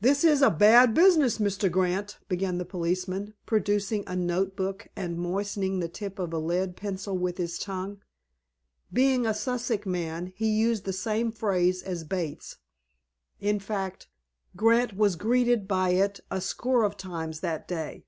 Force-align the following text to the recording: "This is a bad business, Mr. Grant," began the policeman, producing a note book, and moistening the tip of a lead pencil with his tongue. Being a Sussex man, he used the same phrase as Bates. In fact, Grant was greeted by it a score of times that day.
"This 0.00 0.22
is 0.22 0.40
a 0.40 0.52
bad 0.52 0.94
business, 0.94 1.38
Mr. 1.38 1.68
Grant," 1.68 2.18
began 2.28 2.58
the 2.58 2.64
policeman, 2.64 3.34
producing 3.44 4.04
a 4.06 4.14
note 4.14 4.54
book, 4.54 4.86
and 4.94 5.18
moistening 5.18 5.80
the 5.80 5.88
tip 5.88 6.20
of 6.20 6.32
a 6.32 6.38
lead 6.38 6.76
pencil 6.76 7.18
with 7.18 7.38
his 7.38 7.58
tongue. 7.58 8.00
Being 8.92 9.26
a 9.26 9.34
Sussex 9.34 9.84
man, 9.84 10.32
he 10.36 10.46
used 10.46 10.84
the 10.84 10.92
same 10.92 11.32
phrase 11.32 11.82
as 11.82 12.04
Bates. 12.04 12.58
In 13.40 13.58
fact, 13.58 14.06
Grant 14.54 14.96
was 14.96 15.16
greeted 15.16 15.66
by 15.66 15.88
it 15.88 16.20
a 16.30 16.40
score 16.40 16.84
of 16.84 16.96
times 16.96 17.40
that 17.40 17.66
day. 17.66 18.04